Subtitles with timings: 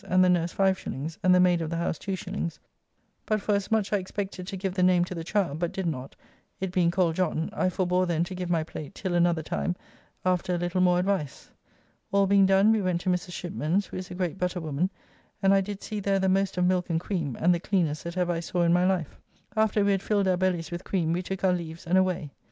[0.05, 1.19] and the nurse 5s.
[1.21, 2.57] and the maid of the house 2s.
[3.27, 5.85] But for as much I expected to give the name to the child, but did
[5.85, 6.15] not
[6.59, 9.75] (it being called John), I forbore then to give my plate till another time
[10.25, 11.51] after a little more advice.
[12.11, 13.33] All being done, we went to Mrs.
[13.33, 14.89] Shipman's, who is a great butter woman,
[15.43, 18.17] and I did see there the most of milk and cream, and the cleanest that
[18.17, 19.19] ever I saw in my life.
[19.55, 22.31] After we had filled our bellies with cream, we took our leaves and away.